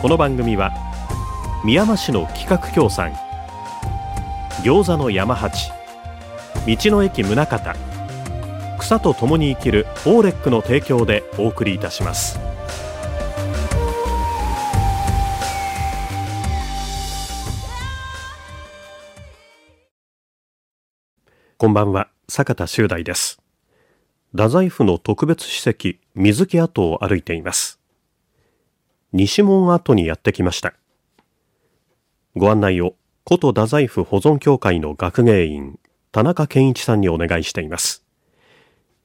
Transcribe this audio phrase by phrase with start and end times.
[0.00, 0.72] この番組は
[1.64, 3.12] 宮間市の企画協賛
[4.62, 5.72] 餃子の山八
[6.68, 7.58] 道の駅宗像
[8.78, 12.38] 草と共に生きるオーレックの提供でお送りいたします。
[21.56, 23.40] こんばんは坂田修大です。
[24.30, 27.77] 太宰府の特別史跡水木跡を歩いています。
[29.12, 30.74] 西門跡にやってきました。
[32.36, 32.94] ご案内を
[33.26, 35.78] 古都太宰府保存協会の学芸員
[36.12, 38.04] 田中健一さんにお願いしています。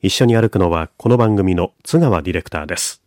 [0.01, 3.02] 一緒に歩くのはこの番組の津川ディレクターです。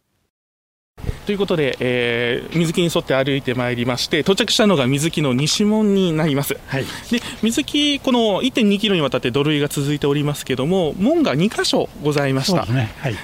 [1.26, 6.56] ということで、えー、水木に沿って歩いてまいりまして、到着したのが水木の西門になります。
[6.68, 12.64] はい、で水木、この1.2キロにわたって土塁が続いておりますけれども、門が2箇所ございました。
[12.64, 12.94] で、ね。
[13.00, 13.16] はい、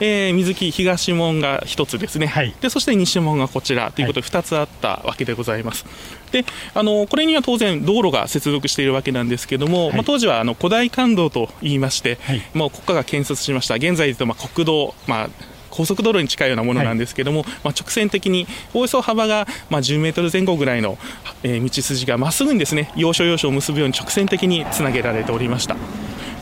[0.00, 5.84] えー、水木東門が1つですね、はい、でそして西門がこちらということで、2つあったわけでございます。
[6.32, 12.16] であのこれには当然、道路が接続しているわけなんですけれども、まあ、当時はあの古代幹道といいまして、
[12.54, 15.28] もう国家が建設しました、現在でまあ国道、まあ
[15.70, 20.98] 高速道路に近いようなものなんですけども、はい、まあ、直線的におよそ幅がまあ10メートル前後ぐらいの、
[21.42, 25.76] えー、道筋がまっすぐにですね要所要所を結ぶように直線的につなげられておりました。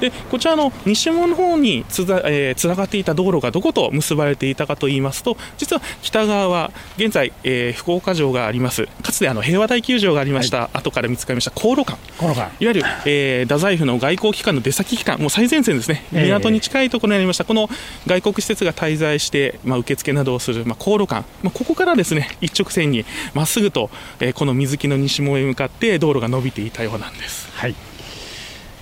[0.00, 8.86] でこちらの西門の方につな、えー、がっていた道路がどこと結ばれていたかといいますと実は北側は現在、えー、福岡城があります。
[9.02, 11.98] かつてあの平和大球場がありました、はい、後から見つかりました航路館。
[12.20, 17.44] いわゆる、えー、太宰府の外交機関の出先機関もう最前線ですね、港に近いところにありました。
[17.44, 17.68] この
[18.06, 23.90] 外国施設が滞在して、まあ、受付などをする、まあ、航路館、まあ、ここからですね一直線にまっすぐと、
[24.20, 27.48] えー、この水木の西門へ向かって道路が伸びていたようなんです。
[27.52, 27.74] はい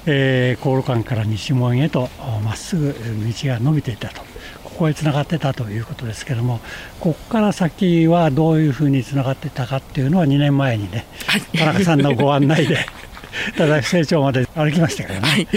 [0.06, 2.08] えー、航路館から西門へと
[2.44, 4.22] まっすぐ道が伸びていたと。
[4.76, 6.60] ここへつながってたということですけども
[7.00, 12.84] ここから先はどういうふうにつながってたかっていうのは2年前にね、はい、田中さんのご案内で
[13.56, 15.28] ただ成長まで歩きましたからね。
[15.28, 15.48] はい、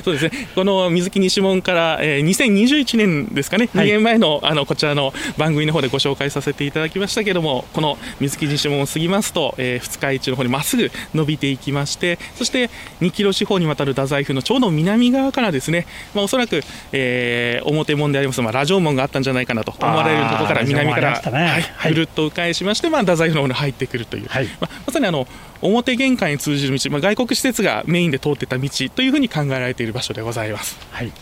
[0.04, 0.48] そうですね。
[0.54, 16.62] この水木西門から、えー、2021年ですかね、はい、2年前のあのこちらの番組の方でご紹介させていただきましたけども、この水木西門を過ぎますと、えー、二日市の方にまっすぐ伸びていきまして、そして2キロ四方にわたる太宰府のちょうど南側からですね、まあ、おそらく、
[16.92, 25.26] えー、表門であります、まあ、ラジオ門があったんじゃないかなと思われるところから南から、ね、はい、ぐるっと迂回しまして、まあ、太宰府の方に入ってくるという、はい、まあ、まさにあの
[25.62, 31.12] 表玄関に通じる道、まあ、外国施設がメインで通ってた道というふうに考えられている場所でございます、はい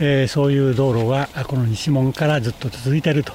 [0.00, 3.32] えー、そういう道路がこの西門からずっと続いていると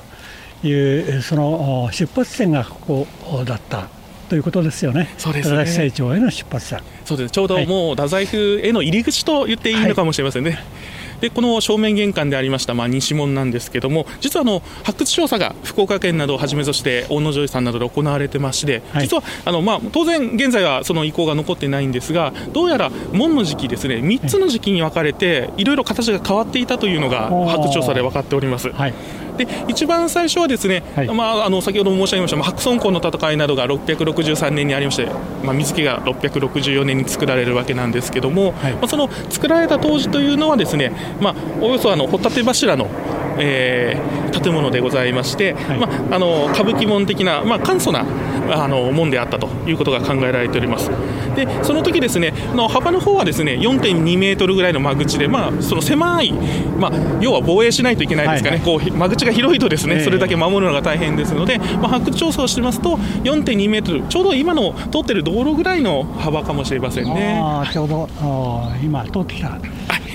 [0.66, 3.90] いうその出発点がここだった
[4.30, 5.14] ということですよね。
[5.20, 5.68] そうですね。
[5.68, 6.82] 成長への出発点。
[7.06, 7.32] そうです。
[7.32, 10.52] ちょうどもう太宰府への入り口と言っていいのかもしれませんね。
[10.52, 10.59] はい
[11.22, 28.72] でこの正面玄関でありました、まあ、西門なんですけども実はあの発掘調査が福岡県などをはじめとして大野城さんなどで行われてまして、はい、実はあの、まあ、当然現在はその遺構が残っていないんですがどうやら門の時期ですね3つの時期に分かれていろいろ形が変わっていたというのが発掘調査で分かっております。
[28.72, 28.94] はい
[29.35, 35.06] で一番最初はですね、はい、まあ、あの先ほども申し上げました、まあ、白村江の戦いなどが663年にありまして、
[35.44, 40.91] まあ、水木が664年に作られるわけなんですけども、はい、まあ、その作られた当時というのはですね、
[41.22, 42.90] まあ、およそあのホタテ柱の
[43.38, 48.06] えー、建物でございまして、はい、まあ、あの歌舞伎門的な、まあ、簡素な
[48.51, 50.90] あの門であったということが考えられております。
[51.35, 67.40] でその時ですねの幅の方はですね4.2メートルぐらいの間口で、まあ、その狭い、まあ、要は防衛しないといけないですかね、はいはい、こう間口が広いとですね、それだけ守るのが大変ですので、まあ、発掘調査をしてますと4.2メートルちょうど今の通ってる道路ぐらいの幅かもしれませんね。
[67.43, 68.08] あちょうど
[68.82, 69.59] 今通ってきた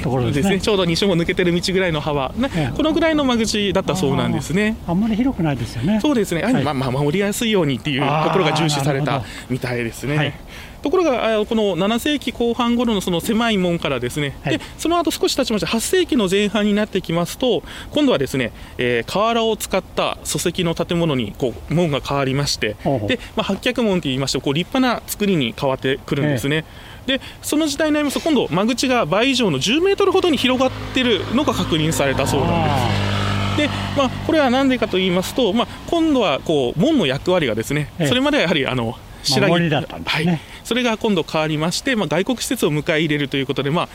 [0.02, 0.60] ところですね。
[0.60, 4.76] ちょうど西も抜けてる道ぐらいの幅、ね、このぐらいの間口だったそうなんですね。
[4.86, 6.00] あんまり広くないですよね。
[6.00, 10.34] そうですね、はい、まあ、まあ守りやすいようにっていうところが重視されたみたいですね、はい、
[10.82, 22.76] ところがこの7世紀後半頃のその狭い門からですね、はい、でその後少し経ちまして8世紀の前半になってきますと今度はですね、えー、瓦を使った礎石の建物にこう門が変わりまして。
[23.06, 26.64] で、まあ、八脚門といいましてこう立派な作りに変わってくるんですね。
[27.10, 32.70] でその時代になりますと今度間口が倍以上の10メートルほどに広がっているのが確認されたそうなんで
[33.06, 33.10] す。
[33.56, 43.88] ででまあ、これは何でかと言いますと、まあ、今度はこう門の役割がですね、それまではやはりあの白木だったんですね、はい、それが今度変わりまして、まあ、外国施設を迎え入れるということで、まあ、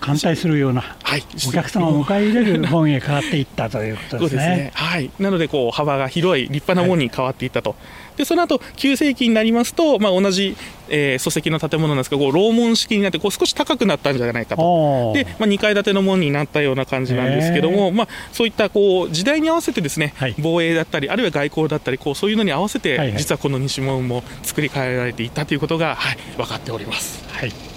[0.00, 4.40] 歓待するような、はい、お客様を迎え入れる門へ変わっていったということですね。
[4.40, 4.72] すね。
[4.74, 7.76] はい、なのでこう幅が広い立派な門に変わっていったと、は
[8.14, 10.56] い、でその後9世紀になりますと、まあ、同じ、
[10.88, 15.12] えー、礎石の建物なんですけどこう楼門式になってこう少し高くなったんじゃないかと。
[15.14, 27.22] で、まあ、2階建ての門になったような感じなんですけども、まあ、そういったこう時代に合わせてですね、はい、防衛だったりあるいは外交だったりこうそういうのに合わせて、はいはい、実はこの西門も作り変えられていったということが、はい、分かっております。
[27.28, 27.69] はい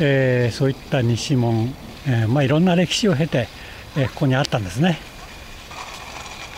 [0.00, 1.74] えー、そういった西門
[2.06, 3.48] えー、まあ、いろんな歴史を経て、
[3.96, 4.98] えー、ここにあったんですね。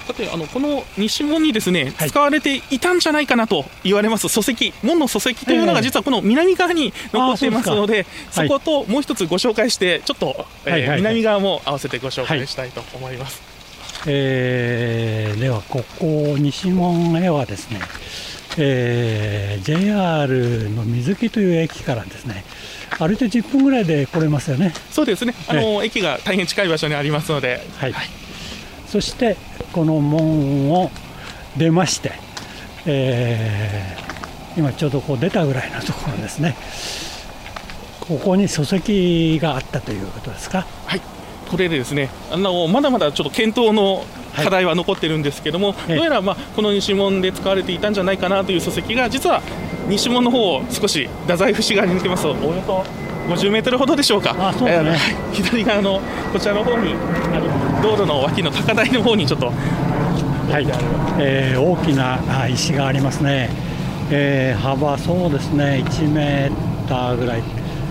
[0.06, 13.42] さてあのこの西門にですね、はい、使われていたんじゃないかなと言われます礎石門の礎石というのが実はこの南側に残っていますので、そこともう一つご紹介してちょっと、えー南側も合わせてご紹介したいと思います、
[14.04, 17.80] はい、えー、ではここ西門へはですね、
[18.58, 22.44] えー、JR の水木という駅からですね
[22.98, 24.72] 歩いて10分ぐらいで来れますよね。
[24.90, 25.34] そうですね。
[25.48, 27.66] あの、駅が大変近い場所にありますので。
[27.76, 27.92] はい。
[27.92, 28.06] はい、
[28.86, 29.36] そして
[29.72, 30.90] この門を
[31.56, 32.12] 出まして、
[32.86, 36.56] えー、今ちょうどこう出たぐらいのところですね。
[38.00, 40.66] ここに礎石があったということですか。
[41.46, 41.50] はい。
[41.50, 44.04] これでですね、あのまだまだちょっと検討の
[44.36, 49.42] 課題は残ってるんですけども、はい、どうやらまあこの西門で使われていたんじゃないかなという礎石が実は
[49.88, 52.24] 西門の方を少し太宰府市側に抜けます。
[52.24, 52.32] と。
[52.32, 52.84] およそ
[53.26, 54.98] 50メートルほどでしょうか、あそうですね、
[55.32, 56.00] 左側の
[56.32, 56.94] こちらの方に
[57.82, 59.52] 道路の脇の高台の方にちょっと、は
[60.60, 60.66] い。
[61.18, 63.50] えー、大きな石がありますね、
[64.10, 65.82] えー、幅そうですね。
[65.84, 67.42] 1メーターぐらい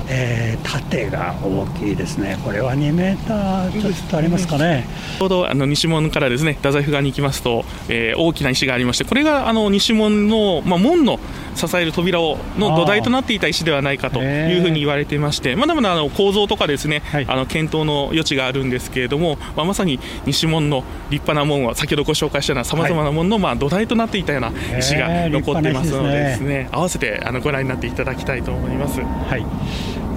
[0.08, 4.86] えー、縦が大きいですね、これは2メーターちょっとありますかね。
[5.18, 11.20] ちょうどあの西門からですね太宰府側に行きますと、えー、大きな石がありまして、これがあの西門の、まあ、門の
[11.56, 26.70] 支える扉をの土台となっていた石ではないかというふうに言われていまして、まだまだあの構造とかですね、はい、あの検討の余地があるんですけれども、まあ、まさに西門の立派な門は、先ほどご紹介したようなさまざまな門の、まあ、土台となっていたような石が残っていますのでですね、ね。
[26.72, 29.02] 合わせてあのご覧になっていただきたいと思います。
[29.02, 29.46] はい。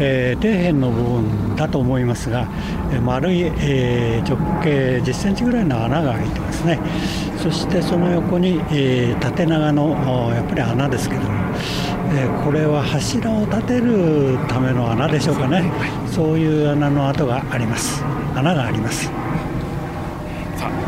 [0.01, 2.49] えー、底辺の部分だと思いますが、
[2.93, 6.79] えー、丸い、えー、直径10センチぐらいの穴が開いてますね
[7.39, 9.91] そしてその横に、えー、縦長の
[10.35, 11.29] やっぱり穴ですけども、
[12.13, 15.71] えー、これは柱を立てるための穴でしょうかね。
[16.07, 18.03] そういう穴の跡があります。
[18.35, 19.11] 穴があります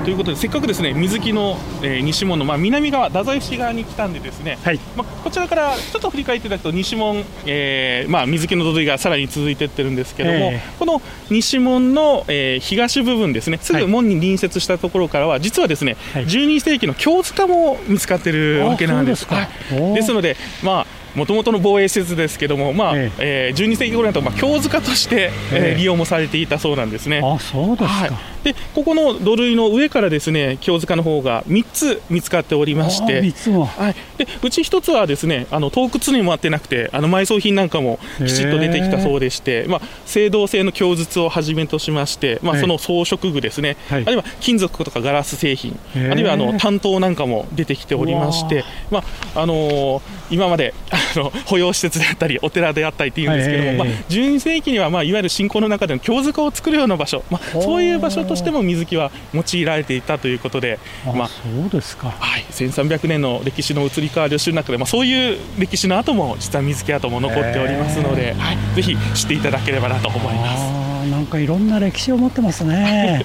[0.05, 19.26] ということでせっかくですね水木の、えー、西門の、まあ、南側太宰市側に来たんでですね、はい、まあ、こちらからちょっと振り返っていただくと西門、えーまあ、水木の土塁がさらに続いていってるんですけども、えー、この西門の、えー、東部分ですねすぐ門に隣接したところからは、はい、実はですね、はい、12世紀の京塚も見つかってるわけなんです。
[19.29, 19.37] で
[19.69, 23.49] すですので、まあもともとの防衛施設ですけども、まあええ。
[23.50, 27.20] えー、12世紀頃になると、まあ、京塚として、えー、利用もされていたそうなんですね。
[27.23, 28.11] あそうですか、はい、
[28.45, 39.81] でここの土塁の上からですね京塚の方が3つ見つかっておりまして、はい、でうち1つはですねあの洞窟にもあってなくてあの埋葬品なんかもきちっと出てきたそうでして、まあ、
[40.15, 49.03] 青銅製の鏡筒をはじめとしまして、まあ、その装飾具ですね、はい、あるいは金属とかガラス製品、あるいはあの担当なんかも出てきておりまして、ま
[49.35, 73.25] ああのー、今まであの保養施設であったりお寺であったりっていうんですけども、まあ、12世紀には、まあ、いわゆる信仰の中での京塚を作るような場所、まあ、そういう場所としても水木は用いられていたということで、まあ、そうですか、はい、1300年の歴史の移り変わりを知る中で、まあ、そういう歴史の後も実は水木跡も残っておりますので、はい、ぜひ知っていただければなと思いますなんかいろんな歴史を持ってますね。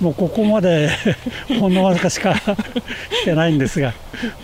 [0.00, 0.90] もうここまで
[1.58, 2.34] ほんのわずかしか
[3.22, 3.94] 来てないんですが、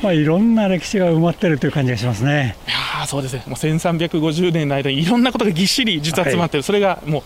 [0.02, 2.56] まあ、いろんな歴史が埋まってるという感じがしますね。
[2.66, 2.70] い
[3.00, 7.22] やそうですね、もう1350年の間にいろんなことがぎっしり実は詰まってる、はい、それがもう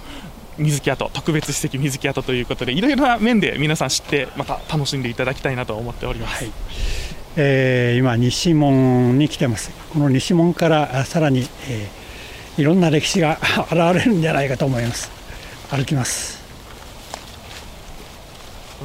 [0.58, 6.52] 水木跡特別史跡水木跡ということでいろいろな面で皆さん知ってまた楽しんでいただきたいなと思っております、はい、
[7.36, 9.70] えー、今西門に来てます。
[9.92, 13.38] この西門からさらに、えー、いろんな歴史が
[13.70, 15.10] 現れるんじゃないかと思います。
[15.70, 16.38] 歩きます。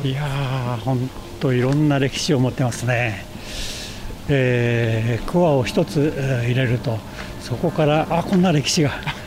[0.03, 3.25] いやー本当いろんな歴史を持ってますね。
[4.30, 6.98] えー、桑を一つ入れると
[7.42, 9.23] そこからあこんな歴史が。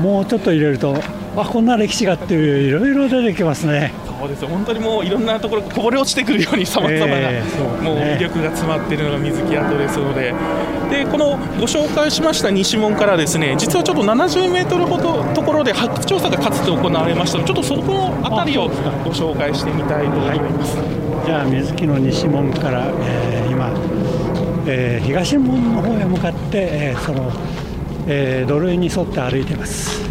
[0.00, 0.96] もうちょっと入れると
[1.36, 3.92] あこんな歴史がっていういろいろ出てきますね。
[4.18, 10.34] そうです本当にもういろんなところこぼれ落ちてくるようにさまざまな、えーね、もう魅力が詰まっているのが水木跡ですので。
[10.90, 23.72] でこのご紹介しました西門からですね実はちょっと70メートルほどところで発掘調査がかつて行われましたのでちょっとそこの辺りをご紹介してみたいと思います、はい、じゃあ水木の西門から、えー、今、
[24.68, 27.32] えー、東門の方へ向かって、えー、その、
[28.06, 30.06] えー、土塁に沿って歩いてます。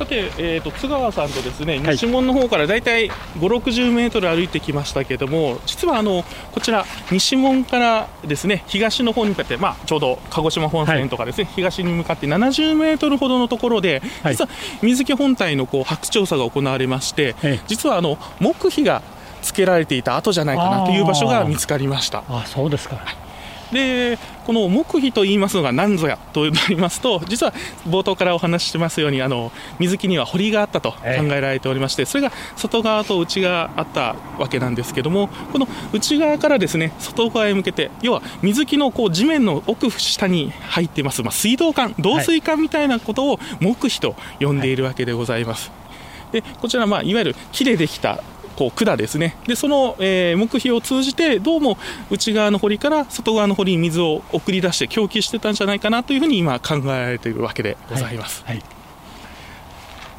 [0.00, 14.48] さて、えーと、津川さんとですね西門の方からだいたい5、60メートル歩いてきましたけれども、実はあのこちら、西門からですね東の方に向かって、まあ、ちょうど鹿児島本線とかですね、はい、東に向かって70メートルほどのところで、実は
[14.80, 17.34] 水木本体のこう発掘調査が行われまして、
[17.66, 19.02] 実はあの木碑が
[19.42, 22.24] つけられていた後じゃないかなという場所が見つかりました。
[22.26, 23.04] あそうですか、
[23.72, 27.52] でこの木碑といいますのが何ぞやとなりますと実は
[27.86, 45.70] 冒頭からお話ししてますようにあの水木には堀があったと考えられておりまして、それが外側と内側あったわけなんですけどもこの内側からですね外側へ向けて要は水木のこう地面の奥下に入っています、まあ、水道管導水管みたいなことを木碑と呼んでいるわけでございます。
[46.32, 48.22] でこちら、まあ、いわゆる木でできた
[48.60, 51.78] こう管ですねでその、えー、木碑を通じてどうも
[52.10, 58.44] 内側の堀から外側の堀に水を送り出して供給してたんじゃないかなというふうに今考えられているわけでございます。
[58.44, 58.79] はいはい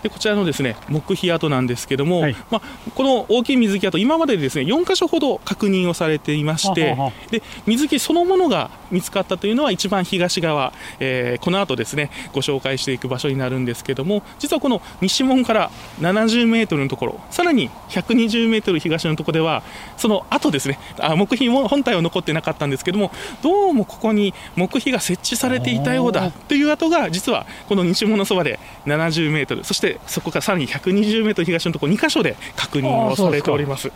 [0.03, 6.96] でこちらのですね木碑跡なんですけども、はい、まあ、この大きい水木跡、今までですね4箇所ほど確認をされていまして、
[7.29, 19.63] で水木そのものが見つかったというのは一番東側、えー、この後ですねご紹介していく場所になるんですけども、実はこの西門から70メートルのところ、さらに120メートル東のところでは、
[19.98, 33.91] その後ですね、あ木碑も本体は残ってなかったんですけども、どうもここに木碑が設置されていたようだという跡が、実はこの西門のそばで70メートル、そしてそこからさらに120メートル東のところ2箇所で確認をされております。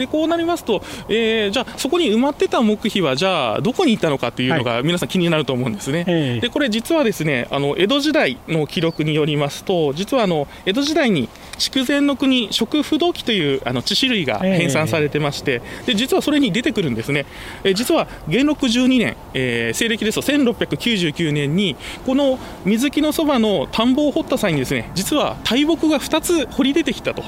[0.00, 6.04] でこうなりますと、えー、じゃあ、そこに埋まってた木碑は、じゃあ、どこに行ったのかというのが、皆さん気になると思うんですね。
[6.04, 11.28] はい、でこれ、実はですねあの江戸時代の記録によりますと、実はあの江戸時代に
[11.58, 17.26] 筑前の国食不動記というあの致死類が編纂されてまして、で実はそれに出てくるんですね。
[17.62, 21.76] え実は元禄12年、えー、西暦ですと1699年に、
[22.06, 27.22] この水木のそばの田んぼを掘った際にですね、実は大木が2つ掘り出てきたと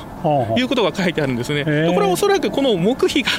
[0.56, 1.64] いうことが書いてあるんですね。
[1.64, 3.30] でこれはおそらくこの木碑が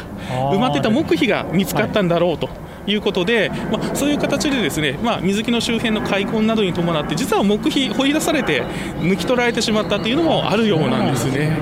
[0.52, 2.50] 埋まってた木碑が見つかったんだろうと。
[2.86, 8.62] いうことで、まあ、そういう形でですね、まあ、水木の周辺の開墾などに伴って実は木碑掘り出されて
[9.00, 11.58] 抜き取られてしまったというのもあるようなんですね。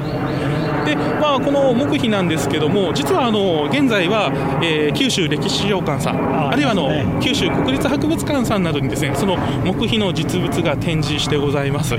[0.83, 4.31] でまあ、この木碑なんですけども、実はあの現在は、
[4.63, 6.89] えー、九州歴史資料館さん、あるいはあの
[7.21, 11.93] 九州国立博物館さんなどにですねその木碑の実物が展示してございます。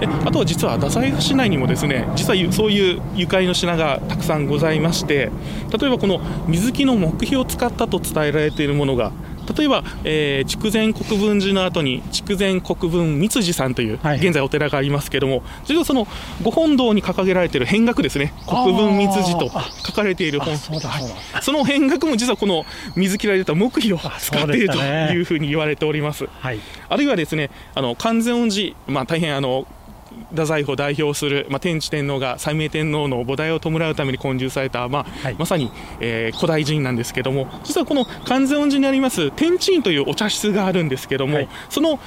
[0.00, 5.30] で あとは実は太宰府市内にもですね実はそういうゆかりの品がたくさんございまして
[5.78, 9.12] 例えばこの水木の木碑を使ったと伝えられているものが
[9.56, 16.06] 例えば、えー、筑前国分寺の後に筑前国分三辻さんという、現在お寺がありますけれども、実はその
[16.42, 19.50] ご本堂に掲げられている変額ですね、国分三辻と
[19.86, 20.56] 書かれている本、
[21.40, 26.26] その変額も実はこの水切られた木碑を使っているというふうに言われております。
[26.40, 29.66] はい、あるいはですね、あの観世音寺、まあ、大変あの
[30.30, 35.70] 太宰府を代表する、まあ、天智天皇が西明天皇の菩提を弔うために建立された、まあ、はい、まさに、
[36.00, 41.98] えー、古代寺院なんですけども実はこの観世音寺にあります天智院というお茶室があるんですけども、はい、その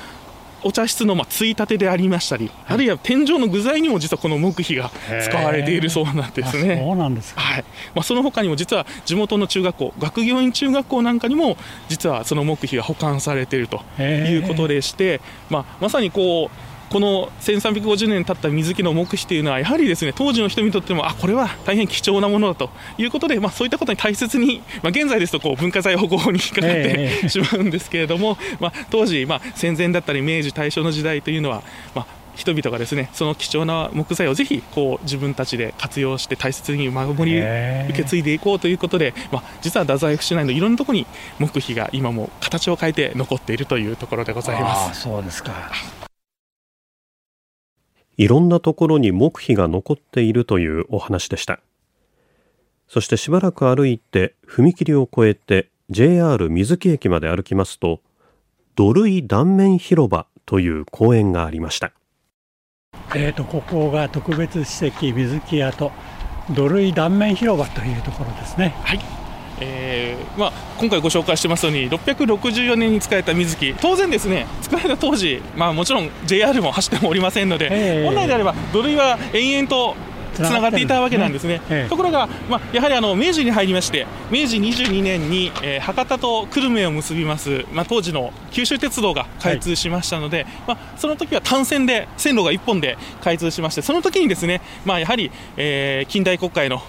[0.63, 4.91] お茶室のまあついたてでありましたり、はい、あるいは天井の具材にも実はこの木碑が
[5.23, 6.81] 使われているそうなんですね。
[6.83, 7.65] そうなんですはい。
[7.95, 11.57] まあ、その他にも実は地元の中学校、学業院中学校なんかにも
[11.89, 31.63] 実はその木碑が保管されているということでして、まあ、まさにこうこの1350年経った水木の木碑というのはやはりですね当時の人にとってもあこれは大変貴重なものだということで、まあ、そういったことに大切に、まあ、現在ですとこう文化財保護法に引っかかって、えー、しまうんですけれども、まあ、当時、まあ、戦前だったり明治大正の時代というのは、
[31.95, 41.07] まあ、人々がですねその貴重な木材をぜひこう自分たちで活用して大切に守り受け継いでいこうということで、まあ、実は太宰府市内のいろんなところに
[41.39, 45.01] 木碑が今も形を変えて残っているというところでございます。
[45.01, 45.71] そうですか
[48.21, 51.59] いろんなところに木碑が残っているというお話でした。
[52.87, 57.99] そしてしばらく歩いて踏切を越えて JR 水木駅まで歩きますと
[58.75, 61.93] 土塁断面広場という公園がありました。
[63.15, 65.91] えーと、ここが特別史跡水木跡
[66.51, 68.75] 土塁断面広場というところですね。
[68.83, 69.20] はい。
[69.61, 73.73] えーまあ、今回ご紹介してますように664年に使えた水木。
[73.79, 79.95] 当然ですね作られた当時、まあ、もちろん JR も走ってもおりませんので、本来であれば土塁は延々と
[80.33, 81.87] つながっていたわけなんですね、ね。
[81.89, 96.81] ところが、まあ、やはりあの明治に入りまして明治22年に、えー、博多と久留米を結びます、まあ、当時の九州鉄道が開通しましたので、はい、まあ、その時は単線で線路が1本で開通しましてその時にですね、まあ、やはり、えー、近代国会の、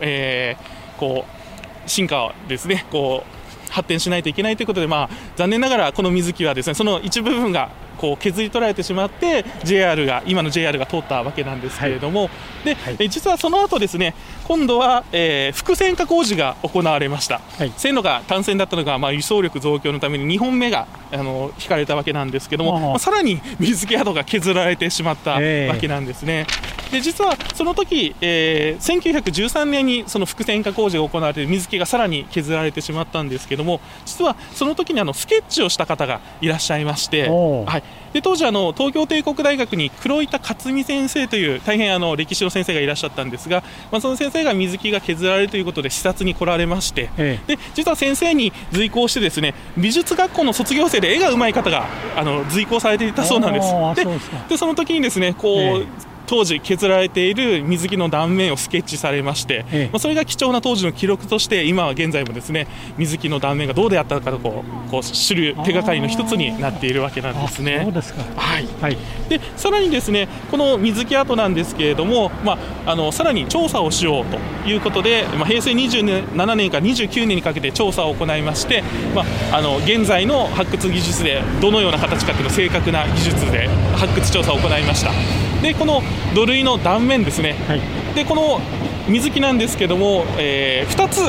[0.00, 1.43] えー、こう
[1.86, 12.30] 進化ですねこう発展しないといけないということで、まあ、残念ながらこの水木はですねその一部分がこう削り取られてしまって JR が今の JR が通ったわけなんですけれども、はい、
[12.64, 26.46] で、はい、実はその後ですね今度は、えー、複線化工事が行われました、はい、線路が単線だったのが、まあ、輸送力増強のために2本目があの引かれたわけなんですけども、まあ、さらに水気宿が削られてしまったわけなんですね。
[26.90, 37.82] で実はその時、えー、1913年にその複線化工事が行われて水気がさらに削られてしまったんですけども実はその時にあのスケッチをした方がいらっしゃいまして、はい、
[38.14, 51.86] で当時あの東京帝国大学に黒板克美先生という大変あの歴史の先生がいらっしゃったんですが、まあ、その先生が水木が削られるということで視察に来られまして、ええ、で実は先生に随行してですね美術学校の卒業生で絵がうまい方が
[52.16, 54.04] あの随行されていたそうなんです。
[54.04, 54.06] で
[54.50, 55.86] でその時にですねこう、え
[56.26, 62.66] 当時削られている水着の断面をスケッチされまして、ええ、まあ、それが貴重な当時の記録として今は現在もですね
[62.96, 67.80] 水着の断面がどうであったのかとこうこう知る手がかりの一つになっているわけなんですね。
[67.84, 68.96] そうですかはい、はい、
[69.28, 74.38] でさらにですねこの水着跡なんですけれども、まあ、あのさらに調査をしようと
[74.68, 78.82] いうことで、まあ、平成27年から29年にかけて調査を行いまして、
[79.14, 85.53] まあ、あの現在の発掘技術でどのような形かというのを正確な技術で発掘調査を行いました。
[85.64, 86.02] でこの
[86.34, 87.80] 土塁の断面ですね、はい、
[88.14, 88.60] でこの
[89.08, 91.20] 水木なんですけども、えー、2つ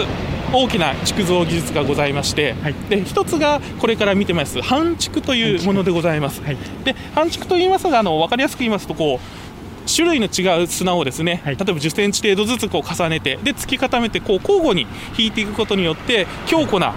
[0.54, 6.42] 大きな築造技術がございまして、はい、で1つがこれから見てます半築というものでございます。
[6.42, 14.86] はい、で半築と言いますがあの分かりやすく言いますとこう種類の違う砂をですね、はい、例えば10センチ程度ずつこう重ねてで突き固めてこう交互に
[15.18, 16.94] 引いていくことによって強固な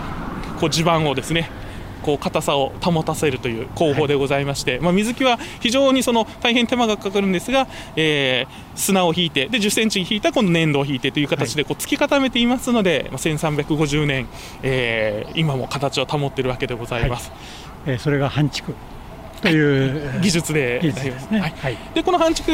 [0.59, 1.51] こう地盤をですね
[2.09, 14.27] こう硬さを保たせるという工法でございまして、はい、まあ、水木は非常にその大変手間がかかるんですが、えー、砂を引いてで10センチ引いたこの粘土を引いてという形でこう突き固めていますので、まあ、1350年、
[14.63, 17.31] えー、今も形を保っているわけでございます。
[17.31, 17.39] はい、
[17.89, 18.75] えー、それが半築
[19.43, 22.53] という技術で技術ですね、はい、でこの半築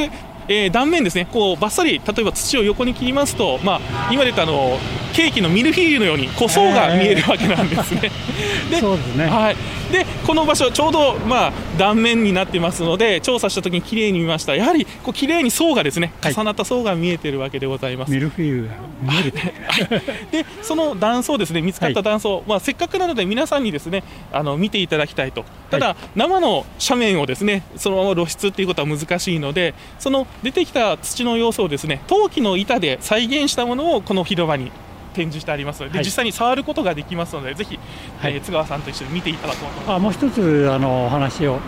[0.48, 4.78] えー、断面ですね、こうバッサリ、例えば土を横に切りますと、まあ、今で言ったあの
[5.14, 8.10] ケーキのミルフィーユのように、こう層が見えるわけなんですね。
[8.70, 9.56] でそうですね、はい、
[9.92, 18.12] でこの場所、ちょうど、まあ、断面になってますので、調査したときに綺麗に見ました、やはりこう綺麗に層がですね重なった層が見えてるわけでございます。
[18.12, 19.32] ミルフィーユが見える、
[19.68, 20.02] はい、
[20.32, 24.02] でその断層ですね、見つかった断層、はい、まあ、せっかくなので皆さんにですね
[24.32, 34.70] あの見ていただきたいと、ただ、生の斜面をですねそのまま露出っていうことは難しいので、その出てきた土の様子をですね陶器の板で再現したものをこの広場に
[35.14, 37.78] 展示してありますので、はい、実際に触ることができますのでぜひ、
[38.18, 41.58] はい、えー、津川さんと一緒に見ていただこうとあもう一つあのお話を、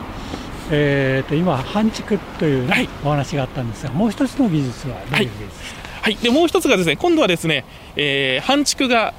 [0.70, 2.68] えーと、今半築という、
[3.04, 7.64] お話があったんですがもう一つの技術はどういう技術ですか、はい、でもう一つがですね今度はですね、
[7.96, 9.14] えー、半築が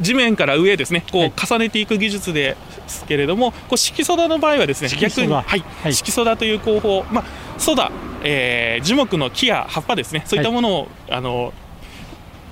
[0.00, 2.56] 地面から上ですねこう重ねていく技術で
[2.88, 5.44] すけれども、こう色素田の場合はですね逆に、は
[5.86, 7.24] い、色素田という工法、まあ、
[7.58, 7.90] ソダ、
[8.22, 10.22] えー、樹木の木や葉っぱですね。
[10.26, 11.52] そういったものを、あの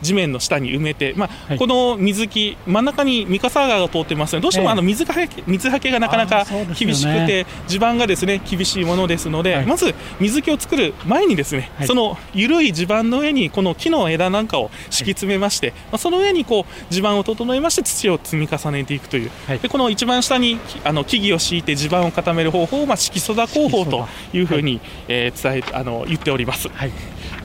[0.02, 6.44] 地面の下に埋めて、まあ、はい、この水木、真ん中に三笠川が通ってますので、どうしてもあの水はけ水はけがなかなか
[6.78, 19.30] 厳しくて、ね、地盤がですね厳しいものですので、はい、まず水木を作る前にですね、はい、その緩い地盤の上にこの木の枝なんかを敷き詰めまして、まあ、その上にこう地盤を整えまして土を積み重ねていくという、
[19.62, 26.68] でこの一番下にあの木々を敷いて地盤を固める方法を、まあ、色素田工法というふうに、えー、伝えあの言っております。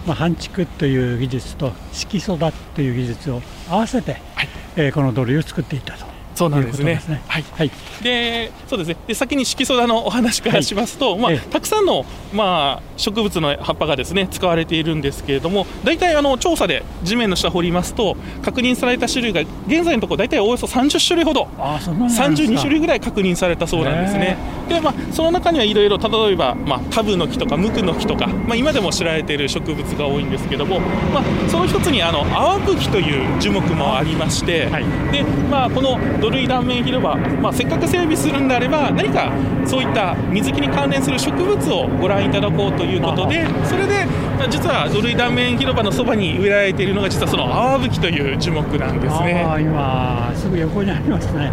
[0.01, 6.10] はいまあ、半築という技術と色素だという技術を合わせて、はい、えー、この土塁を作っていたと
[6.41, 6.99] そうなんですね。
[6.99, 8.97] すねはい、はい、で、そうですね。
[9.05, 15.67] で、先に色素田のお話からしますと、はい、まあ、たくさんの、まあ、植物の葉っぱがですね、使われているんですけれども。
[15.83, 21.47] 大体、あの、調査で地面の下掘りますと、確認された種類が、現在のところ、大体およそ30種類ほど。
[21.59, 24.35] あ、そ32種類ぐらい確認されたそうなんですね。
[24.67, 30.79] で、まあ、その中にはいろいろ、例えば、まあ、タブの木とか、ムクの木とか、まあ、今でも知られている植物が多いんですけども。
[31.13, 34.65] まあ、その一つに、あの、アワブキという樹木もありまして。
[34.71, 35.99] はい、で、まあ、この
[36.31, 39.31] 塁断面広場、まあ、せっかく整備するんであれば何か
[39.65, 44.05] そういった水木に関連する植物をご覧いただこうということでそれで
[44.49, 51.51] 実は土塁断面広場のそばに植えられているのが実はそのアワブキという樹木なんですね今すぐ横にありますね、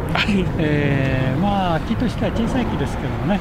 [0.58, 3.40] えー、まあ木としては小さい木ですけどもね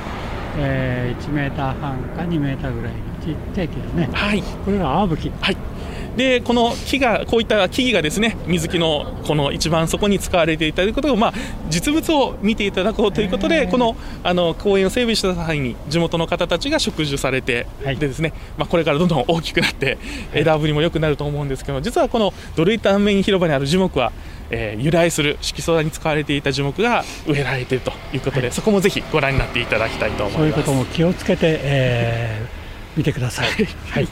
[0.59, 4.09] えー、1メーター半か2メーターぐらいのちっちゃい木ですね。
[4.11, 4.41] はい。
[4.41, 5.29] これがアワブキ。
[5.39, 5.57] はい。
[6.17, 11.33] でこの木がこういった木々がですね水木のこの一番そこに使われていたということを、まあ、
[11.69, 19.99] 実物を見ていただこうということでこのあの公園を整備した際に地元の方たちが植樹されて、はい、でですね、まあ、これからどんどん大きくなって
[20.33, 24.11] 枝ぶりも良くなると思うんですけど実はこの土塁断面広場にある樹木は
[24.49, 30.37] えー、由来する色素に使われていた樹木が植えられているということで、はい、そこもぜひご覧になっていただきたいと思います。
[30.37, 33.49] そういうことも気をつけて、えー、見てください。
[33.49, 34.07] はい、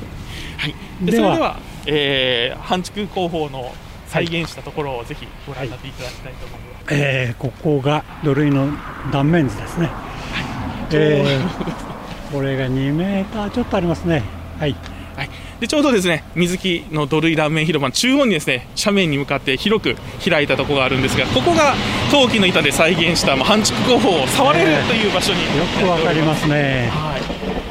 [0.58, 3.74] はい、でそれではえー、半築工法の
[4.08, 8.68] 再現したところをぜひご覧になっていただきたいと思います、はい、えー、ここが土塁の
[9.12, 10.96] 断面図ですね、はい。
[10.96, 14.24] えー、これが2メーターちょっとありますね。
[14.60, 14.76] はい、
[15.16, 19.96] はい、でちょうどですね水木の土塁断面広場の中央にですね斜面に向かって広く
[20.28, 21.74] 開いたところがあるんですがここが
[22.12, 27.22] 陶器の板で再現した、まあ、半築工法を触れるという場所に、えー、よくわかりますね、はい。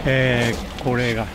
[0.07, 1.27] えー、これが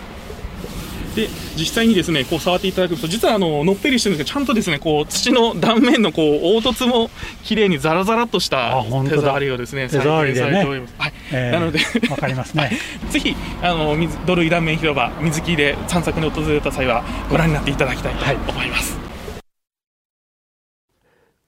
[1.19, 1.27] で
[1.57, 7.09] 実際にですねこう触っていただくと実はあののっぺりしてるんですけどちゃんとですねこう土の断面のこう凹凸も
[7.43, 9.99] 綺麗にザラザラとした手触りをですね再
[10.31, 10.95] 現されております。
[10.97, 11.79] はい、えー、なので
[12.09, 12.71] わかりますね。
[13.09, 18.95] ぜひあの水土塁断面広場水木で散策に訪れた際はご覧になっていただきたいと思います。
[18.95, 19.41] はい、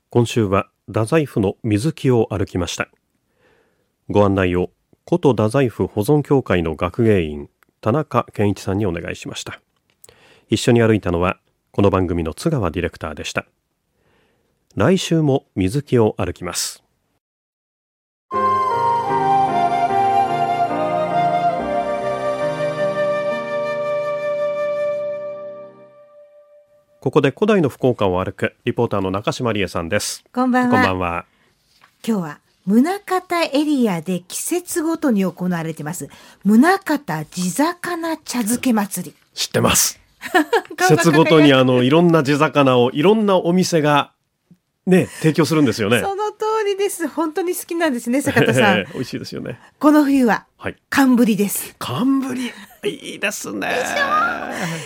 [0.09, 2.89] 今週は太宰府の水木を歩きました。
[4.09, 4.71] ご案内を
[5.07, 7.49] 古都太宰府保存協会の学芸員
[7.81, 9.59] 田中健一さんにお願いしました。
[10.49, 11.39] 一緒に歩いたのは
[11.71, 13.45] この番組の津川ディレクターでした。
[14.75, 16.83] 来週も水木を歩きます。
[26.99, 30.23] ここで古代の福岡を歩くリポーターの中島理恵さんです。
[30.31, 30.71] こんばんは。
[30.71, 31.25] こんばんは。
[32.05, 32.39] 今日は
[32.71, 36.07] 宗像エリアで季節ごとに行われてます。
[36.45, 39.15] 宗像地魚茶漬け祭り。
[39.33, 39.99] 知ってます。
[40.77, 44.11] 季節ごとにあのいろんな地魚をいろんなお店が
[44.85, 45.99] ね提供するんですよね。
[46.01, 47.07] その通りです。
[47.07, 48.85] 本当に好きなんですね坂田さん。
[48.93, 49.59] 美味しいですよね。
[49.79, 51.75] この冬は、はい、寒ぶりです。
[51.79, 52.51] 寒ぶり
[52.83, 53.67] いいですね。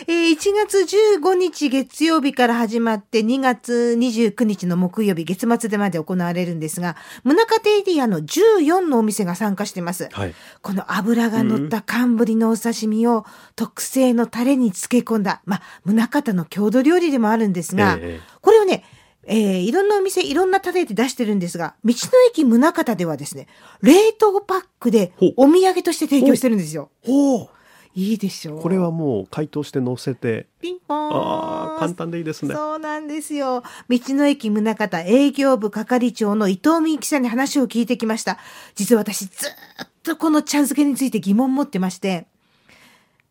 [0.07, 0.79] えー、1月
[1.17, 10.09] 15日月曜日から始まって2月29日の木曜日月末でまで行われるんですが、宗像エリアの14のお店が参加してます。
[10.11, 18.83] はい、この油が乗った寒ぶりのお刺身を特製のタレに漬け込んだ、まあ、宗像の郷土料理でもあるんですが、えー、これをね、
[19.27, 23.47] えー、いろんなお店、いろんなタレで出してるんですが、道の駅宗像ではですね、
[23.81, 26.89] 冷凍パックでお土産として提供してるんですよ。
[27.03, 27.49] ほう
[27.95, 28.61] いいでしょう。
[28.61, 30.47] これはもう解凍して乗せて。
[30.59, 31.11] ピンポーン。
[31.13, 32.53] ああ、簡単でいいですね。
[32.53, 33.63] そうなんですよ。
[33.87, 38.37] 道の駅宗方営業部係長の伊藤美幸さんに話を聞いてきました。
[38.75, 42.27] 実は私ずっとこの茶漬けについて疑問を持ってまして、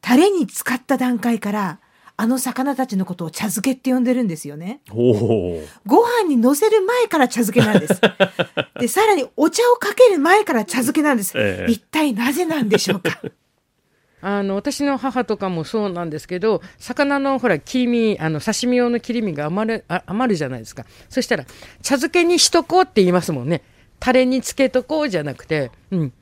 [0.01, 1.79] タレに使った段階から、
[2.17, 4.81] あの魚たちのことを茶漬けって呼んでるんですよね。
[4.89, 8.01] ご飯に乗せる前から茶漬けなんです。
[8.79, 11.33] で、さらにお茶をかける前から茶漬けなんです。
[11.37, 13.21] ええ、一体なぜなんでしょうか？
[14.23, 20.87] あの、私の母とかもそうなんですけど、魚のほら、切り身、あの、刺身用の切り身が余る、余るじゃないですか。
[21.11, 21.45] そしたら、
[21.83, 23.63] 茶漬けにしとこうって言いますもんね。
[24.01, 26.13] タレにつけとこうじゃなくて、うん。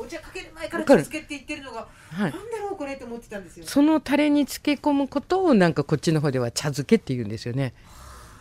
[0.00, 3.66] お茶かける前から茶漬けって言ってるのが、はい、なんだろうこれと思ってたんですよ。
[3.66, 7.74] そのタレに漬け込むことを、なんかこっちの方では茶漬けって言うんですよね。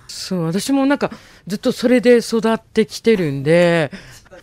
[0.08, 1.12] そう、私もなんか
[1.48, 3.92] ずっとそれで育ってきてるんで、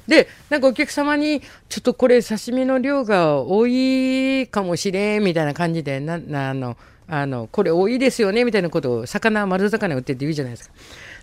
[0.06, 10.74] で、なんかお客様に、ちょっとこれ刺身の量が多いかもしれん、みたいな感じで、な、な、あの、あの、これ多いですよね、みたいなことを、魚、丸魚売ってって言うじゃないですか。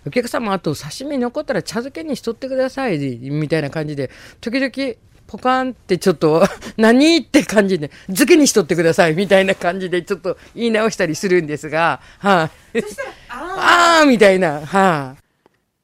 [0.06, 4.96] お客様、あと刺身残ったら茶漬けにしとってください、みたいな感じで、時々、
[5.28, 6.42] ポカンってちょっと、
[6.78, 12.82] 何って感じで、漬けにしとってください、みたいな感じで、ちょっと言い直したりするんですが、はい、
[13.28, 13.98] あ。
[14.00, 15.16] ああみたいな、はい、あ、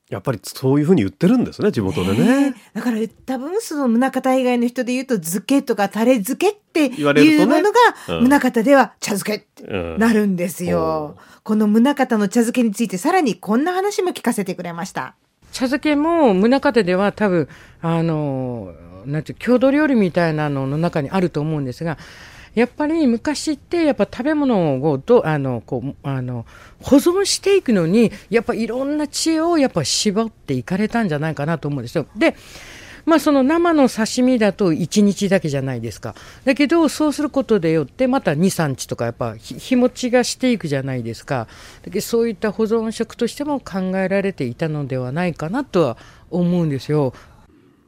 [0.09, 2.55] やっぱりそういうふうに言ってるんですね地元でね。
[2.73, 11.17] だから多分その宗像以外の人で言うと漬けとかタレ漬けっていうものが、宗像では茶漬けってなるんですよ。
[11.19, 15.17] うん、この宗像の茶漬けについてさらにこんな話も聞かせてくれました。
[15.55, 17.49] 茶漬けも宗像では多分
[17.81, 18.75] あの
[19.07, 21.97] なんて郷土料理みたいなのの中にあると思うんですが。
[22.55, 26.47] やっぱり昔ってやっぱ食べ物をどあのこうあの
[26.81, 32.07] 保存していくのにやっぱいろんな知恵をやっぱ絞っていかれたんじゃないかなと思うんですよ。
[32.15, 32.37] で
[33.05, 36.15] まあその生の刺身だと1日だけじゃないですか。
[36.45, 41.47] だけどそうすることでよってまた2、3日とかやっぱ日持ちがしていくじゃないですか。
[41.83, 45.97] だけどそういった保存食としても考えられていたのではないかなとは
[46.31, 47.15] 思うんですよ。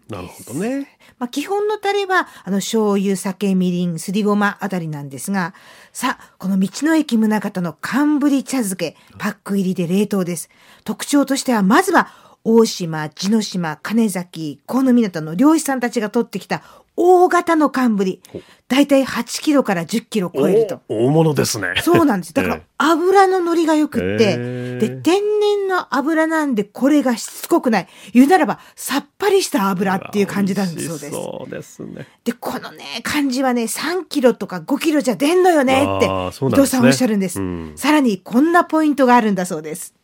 [0.08, 0.88] なるほどね。
[1.18, 5.54] まあ、基本のタレは、あの、醤油、酒、みりん、すりごまあたりなんですが、
[5.92, 10.48] さあ、この道の駅宗方の寒ぶり茶漬け、パック入りで冷凍です。
[10.84, 12.08] 特徴としては、まずは、
[12.48, 16.62] 大島、地の島、金崎、河野港の漁師さんたちが取ってきた
[16.94, 18.22] 大型の寒ぶり。
[18.68, 20.80] だいたい8キロから10キロ超えると。
[20.88, 21.74] 大物ですね。
[21.82, 22.32] そうなんです。
[22.34, 24.36] だから、油の乗りが良くって、
[24.78, 27.88] で、天然の油なんで、これがしつこくない。
[28.12, 31.10] 言うならば、さっぱりした油っていう感じなんだそうです。
[31.10, 32.06] そうですね。
[32.22, 37.40] で、このね、感じはね、3キロとか5キロじゃ出んのよねって、伊藤さんおっしゃるんです。
[37.40, 39.95] うんさらに、こんなポイントがあるんだそうです。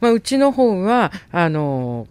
[0.00, 2.06] まあ、うちの方は、あの、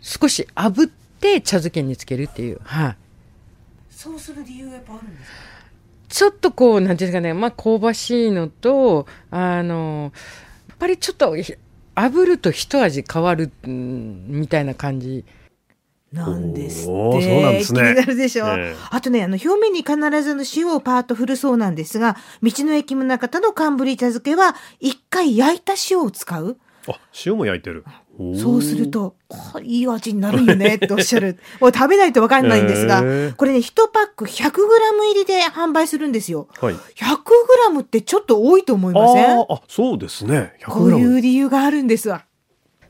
[0.00, 2.60] 少し炙って茶漬けにつけるっていう。
[2.62, 2.96] はい、
[3.90, 5.36] そうする理由がやっぱあるんですか？
[6.08, 10.12] ちょっとこう、なんていうんですかね、まあ、香ばしいのと、あの、
[10.68, 15.24] やっぱりちょっと、炙ると一味変わる、うんみたいな感じ。
[16.12, 16.86] なんですって。
[16.86, 26.56] そうなんですね気になるでしょ、ええあとね、あの、表面に必ずの塩をパーッと振るそうなんですが、道の駅宗方の寒ぶり茶漬けは、一回焼いた塩を使う？
[26.88, 27.84] あ、塩も焼いてる。
[28.40, 31.38] そうすると、こいい味になるよねっておっしゃる。
[31.60, 36.48] もう食べないとわかんないんですが、へーこれね、1パック 100g 入りで販売するんですよ。
[36.60, 36.74] はい。
[36.74, 39.40] 100g ってちょっと多いと思いません？
[39.40, 40.54] あそうですね。
[40.64, 42.24] 100こういう理由があるんですわ。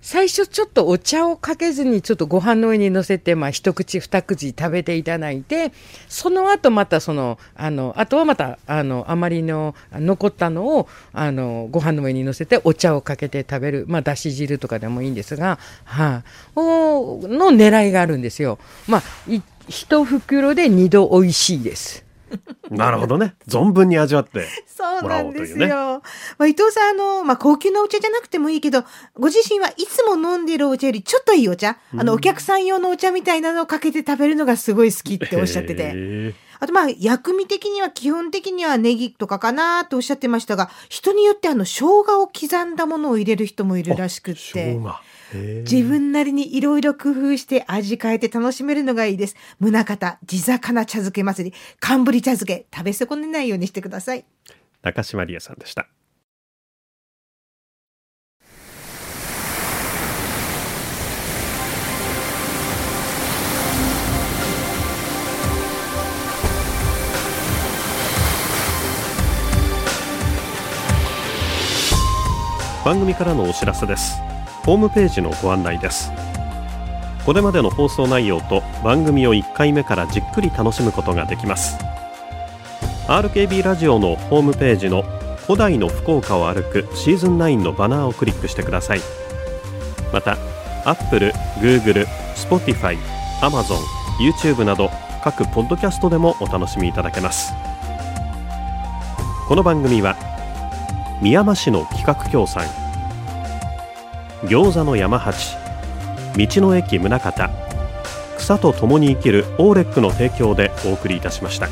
[0.07, 5.73] 最初ちょっとお茶をかけずにちょっとご飯の上に乗せて、まあ一口二口食べていただいて、
[6.07, 18.61] その後またその、あの、あとはまた、あの、あまりの残ったのを、あの、ご飯の上に乗せてお茶をかけて食べる、まあだし汁とかでもいいんですが、はい、おの狙いがあるんですよ。
[18.87, 19.03] まあ、
[19.69, 22.06] 一袋で二度美味しいです。
[22.71, 23.35] なるほどね。
[23.47, 24.47] 存分に味わって。
[24.67, 25.59] そうなんですよ。
[25.59, 26.03] もらおう
[26.39, 28.85] まあ、伊藤さん、あの、まあ、高級なお茶じゃなくてもいいけど、
[29.15, 36.35] ご自身はいつも飲んでるお茶よりちょっといいお茶、あの、お客さん用のお茶みたいなのをかけて食べるのがすごい好きっておっしゃってて。
[36.59, 44.79] あとまあ、薬味的には基本的にはネギとかかなとおっしゃってましたが、人によってあの、生姜を刻んだものを入れる人もいるらしくって。
[45.33, 49.37] 自分なりにいろいろ工夫して味変えて楽しめるのがいいです。
[49.59, 54.25] 宗方地魚茶漬け祭り、寒ぶり茶漬け、食べ損ねないようにしてください。
[54.83, 55.89] 中島理恵さんでした。
[72.85, 74.17] 番組からのお知らせです
[74.67, 76.11] ホームページのご案内です。
[77.25, 81.79] これまでの放送内容と番組を1回目からじっくり楽しむことができます。
[83.07, 85.05] RKB ラジオのホームページの
[85.47, 89.01] 古代の福岡を歩くシーズン9のバナーをクリックしてください。
[90.13, 90.37] また
[90.85, 92.99] Apple、Google、Spotify、
[93.43, 93.79] Amazon、
[94.19, 94.91] YouTube など
[95.23, 97.53] 各ポッドキャストでもお楽しみいただけます。
[99.47, 100.17] この番組は
[101.23, 102.65] 宮間市の企画協賛
[104.45, 105.57] 餃子の山八。
[106.37, 107.51] 道の駅宗方
[108.37, 111.69] 草と共に生きるオーレックの提供でお送りいたしました。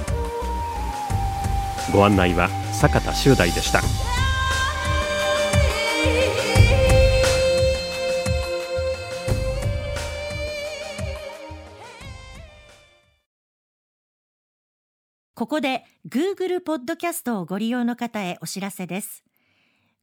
[1.93, 3.81] ご案内は坂田修大でした。
[15.35, 19.23] ここで Google ポッドキャストをご利用の方へお知らせです。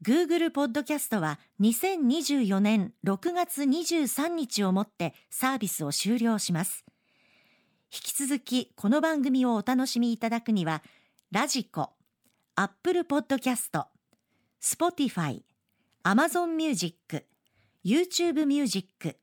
[0.04, 6.84] Google ポッドキャストは2024年6月23日をもってサービスを終了します。
[7.94, 10.82] 引き続きこの番組をお楽しみいただくには、
[11.32, 11.92] ラジコ、
[12.56, 13.86] Apple ポッドキャスト、
[14.60, 15.44] Spotify、
[16.04, 17.28] Amazon Music、
[17.86, 19.20] YouTube Music、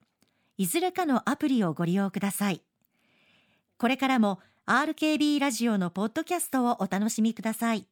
[0.58, 2.62] いずれかのアプリをご利用ください。
[3.78, 7.88] これからも RKB ラジオのポッドキャストをお楽しみください。